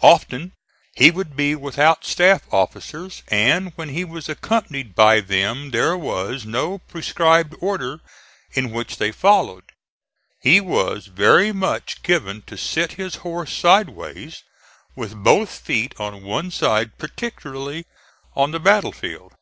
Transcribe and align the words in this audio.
Often 0.00 0.54
he 0.94 1.10
would 1.10 1.36
be 1.36 1.54
without 1.54 2.06
staff 2.06 2.44
officers, 2.50 3.22
and 3.28 3.70
when 3.76 3.90
he 3.90 4.02
was 4.02 4.30
accompanied 4.30 4.94
by 4.94 5.20
them 5.20 5.72
there 5.72 5.94
was 5.94 6.46
no 6.46 6.78
prescribed 6.78 7.54
order 7.60 8.00
in 8.52 8.70
which 8.70 8.96
they 8.96 9.12
followed. 9.12 9.64
He 10.40 10.58
was 10.58 11.08
very 11.08 11.52
much 11.52 12.02
given 12.02 12.40
to 12.46 12.56
sit 12.56 12.92
his 12.92 13.16
horse 13.16 13.52
side 13.52 13.90
ways 13.90 14.42
with 14.96 15.22
both 15.22 15.50
feet 15.50 15.94
on 16.00 16.22
one 16.24 16.50
side 16.50 16.96
particularly 16.96 17.84
on 18.34 18.52
the 18.52 18.60
battlefield. 18.60 19.34